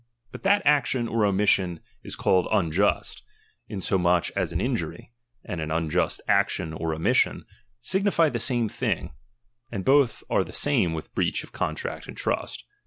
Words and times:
But 0.31 0.41
that 0.41 0.63
action 0.65 1.07
i 1.07 1.11
oromission 1.11 1.77
is 2.03 2.15
called 2.15 2.47
uujust; 2.47 3.21
insomuch 3.69 4.31
as 4.35 4.51
an 4.51 4.59
injury, 4.59 5.11
chap, 5.45 5.49
i 5.49 5.51
and 5.51 5.61
an 5.61 5.69
unjust 5.69 6.21
action 6.27 6.73
or 6.73 6.91
omission, 6.95 7.45
signify 7.81 8.29
the 8.29 8.39
same 8.39 8.67
'~ 8.67 8.67
thing, 8.81 9.13
and 9.71 9.85
both 9.85 10.23
are 10.27 10.43
the 10.43 10.53
same 10.53 10.93
with 10.95 11.13
breach 11.13 11.43
of 11.43 11.51
con 11.51 11.75
tract 11.75 12.07
and 12.07 12.17
trust. 12.17 12.63